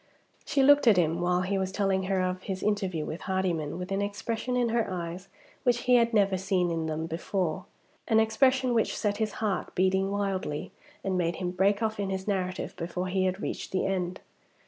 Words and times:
She 0.47 0.63
looked 0.63 0.87
at 0.87 0.97
him, 0.97 1.21
while 1.21 1.41
he 1.41 1.59
was 1.59 1.71
telling 1.71 2.05
her 2.05 2.21
of 2.21 2.41
his 2.41 2.63
interview 2.63 3.05
with 3.05 3.21
Hardyman, 3.21 3.77
with 3.77 3.91
an 3.91 4.01
expression 4.01 4.57
in 4.57 4.69
her 4.69 4.89
eyes 4.89 5.27
which 5.61 5.81
he 5.81 5.97
had 5.97 6.11
never 6.11 6.37
seen 6.39 6.71
in 6.71 6.87
them 6.87 7.05
before 7.05 7.67
an 8.07 8.19
expression 8.19 8.73
which 8.73 8.97
set 8.97 9.17
his 9.17 9.33
heart 9.33 9.75
beating 9.75 10.09
wildly, 10.09 10.71
and 11.03 11.19
made 11.19 11.35
him 11.35 11.51
break 11.51 11.83
off 11.83 11.99
in 11.99 12.09
his 12.09 12.27
narrative 12.27 12.75
before 12.77 13.09
he 13.09 13.25
had 13.25 13.43
reached 13.43 13.71
the 13.71 13.85
end. 13.85 14.21